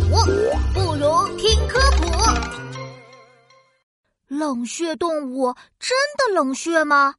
[0.00, 0.10] 鼠，
[0.74, 2.04] 不如听科普。
[4.26, 7.14] 冷血动物真的冷血吗？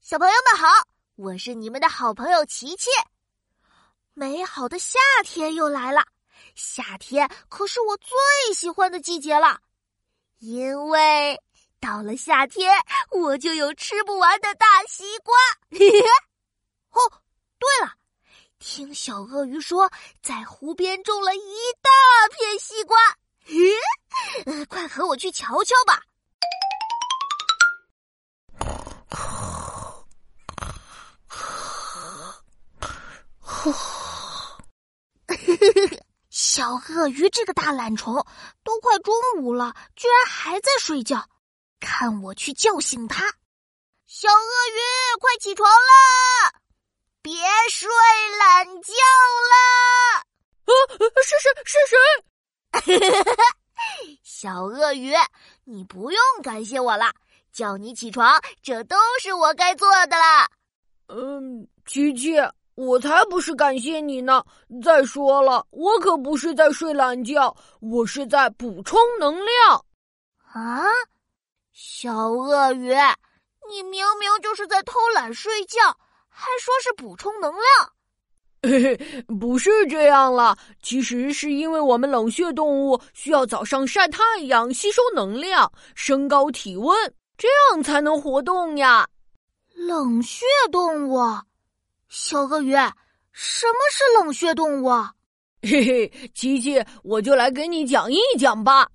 [0.00, 0.68] 小朋友们好，
[1.16, 2.90] 我是你们的好朋友琪琪。
[4.12, 6.04] 美好的夏天又来了，
[6.54, 8.08] 夏天可是我最
[8.54, 9.60] 喜欢的季节了，
[10.40, 11.40] 因为
[11.80, 12.70] 到了夏天
[13.10, 15.34] 我就有吃不完的大西瓜。
[16.90, 17.00] 哦，
[17.58, 17.94] 对了。
[18.66, 19.92] 听小鳄鱼说，
[20.22, 21.90] 在湖边种了一大
[22.34, 22.98] 片西瓜，
[24.46, 26.00] 呃，快和我去瞧瞧吧！
[36.30, 38.26] 小鳄鱼这个大懒虫，
[38.64, 41.28] 都快中午了，居然还在睡觉，
[41.80, 43.34] 看我去叫醒它！
[44.06, 44.80] 小鳄鱼，
[45.20, 46.54] 快起床啦！
[47.34, 47.88] 别睡
[48.38, 48.92] 懒觉
[49.50, 49.56] 了！
[50.66, 50.70] 啊，
[51.24, 51.50] 是谁？
[51.64, 53.24] 是谁？
[54.22, 55.12] 小鳄鱼，
[55.64, 57.12] 你不用感谢我了，
[57.52, 60.48] 叫你起床，这都是我该做的啦。
[61.08, 62.36] 嗯，琪琪，
[62.76, 64.44] 我才不是感谢你呢！
[64.80, 69.84] 再说了，我可不是在睡懒觉，我是在补充能量。
[70.52, 70.84] 啊，
[71.72, 72.94] 小鳄鱼，
[73.68, 75.98] 你明明就是在偷懒睡觉。
[76.36, 77.62] 还说是补充能量，
[78.62, 80.58] 嘿嘿，不是这样了。
[80.82, 89.06] 其实是因为我们冷血动物需要早上晒太阳吸收能量，升高体温，这样才能活动呀。
[89.74, 91.20] 冷血动物，
[92.08, 92.72] 小鳄鱼，
[93.30, 94.90] 什么是冷血动物？
[95.62, 98.88] 嘿嘿，琪琪，我就来给你讲一讲吧。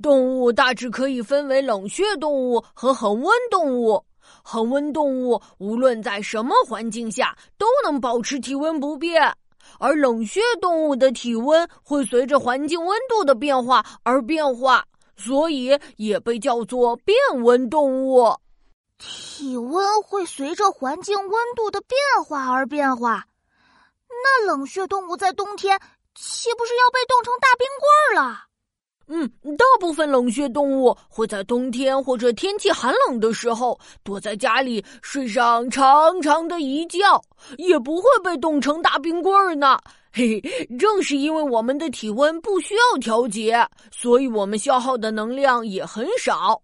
[0.00, 4.04] 动物大致可以分为冷血动物和恒温动物。
[4.42, 9.36] 恒温动物无论在什么环境下都能保持体温不变，
[9.78, 14.84] 而冷血动物的体温会随着环境温度的变化而变化，
[15.16, 18.34] 所以也被叫做变温动物。
[18.98, 23.26] 体温会随着环境温度的变化而变化，
[24.08, 25.78] 那冷血动物在冬天
[26.14, 27.66] 岂不是要被冻成大冰
[28.14, 28.47] 棍了？
[29.08, 29.26] 嗯，
[29.56, 36.98] 大部分冷血动物会在冬天或者天气寒冷的时候躲在家里睡上长长的一觉，
[37.56, 39.78] 也不会被冻成大冰棍儿呢。
[40.12, 40.40] 嘿，
[40.78, 46.60] 正是因为我们的体温不需要调节，所以我们消耗的能量也很少。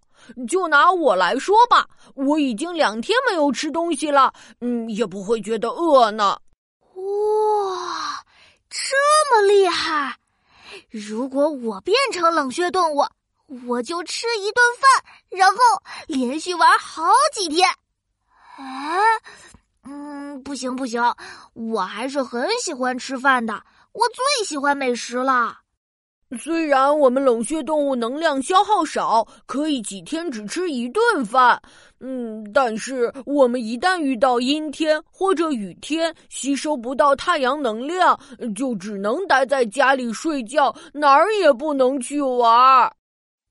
[0.49, 6.39] 就拿我来说吧，我已经两天没有吃东西了，嗯，也不会觉得饿呢。
[6.95, 8.25] 哇，
[8.71, 8.97] 这
[9.31, 10.17] 么厉害！
[10.95, 13.05] 如果我变成冷血动物，
[13.67, 15.57] 我就吃一顿饭，然后
[16.07, 17.69] 连续玩好几天。
[18.57, 18.97] 哎，
[19.83, 21.03] 嗯，不行不行，
[21.53, 23.61] 我还是很喜欢吃饭的，
[23.91, 25.63] 我最喜欢美食了。
[26.37, 31.61] 虽然我们冷血动物能量消耗少，可以几天只吃一顿饭，
[32.01, 38.19] 嗯，但是我们一旦遇到阴天或者雨天，吸收不到太阳能量，
[38.55, 42.93] 就只能待在家里睡觉，哪儿也不能去玩。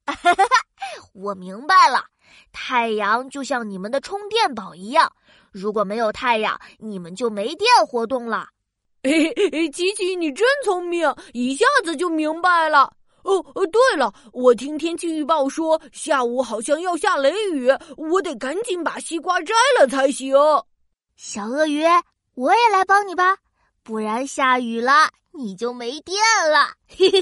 [1.13, 2.05] 我明白了，
[2.51, 5.11] 太阳就像你们的充电宝一样，
[5.51, 8.47] 如果没有太阳，你们就没电活动了。
[9.03, 12.93] 嘿 嘿，琪琪，你真聪明，一下子就明白了。
[13.23, 20.33] 哦哦，对了，我听天气预报说下午好像要下雷雨，我得赶紧把西瓜摘了才行。
[21.17, 21.83] 小鳄鱼，
[22.35, 23.37] 我也来帮你吧，
[23.83, 26.17] 不然下雨了你就没电
[26.49, 26.73] 了。
[26.87, 27.21] 嘿嘿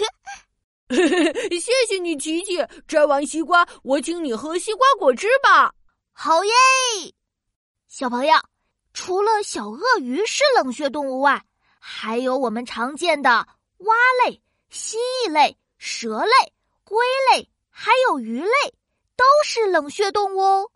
[0.90, 2.64] 嘿，谢谢你，琪琪。
[2.88, 5.74] 摘完西瓜，我请你喝西瓜果汁吧。
[6.14, 6.52] 好耶！
[7.88, 8.36] 小朋友，
[8.94, 11.44] 除了小鳄鱼是冷血动物外，
[11.84, 16.54] 还有我们常见的蛙类、蜥蜴类、蛇类、
[16.84, 17.00] 龟
[17.34, 18.52] 类，还有鱼类，
[19.18, 20.72] 都是冷血动物哦。